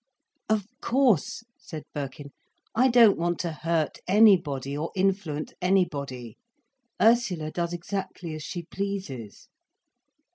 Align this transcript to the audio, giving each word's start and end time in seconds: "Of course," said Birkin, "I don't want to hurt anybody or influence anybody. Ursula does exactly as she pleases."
"Of 0.49 0.65
course," 0.81 1.43
said 1.59 1.83
Birkin, 1.93 2.31
"I 2.73 2.87
don't 2.87 3.19
want 3.19 3.37
to 3.41 3.51
hurt 3.51 3.99
anybody 4.07 4.75
or 4.75 4.91
influence 4.95 5.53
anybody. 5.61 6.37
Ursula 6.99 7.51
does 7.51 7.71
exactly 7.71 8.33
as 8.33 8.41
she 8.41 8.63
pleases." 8.63 9.47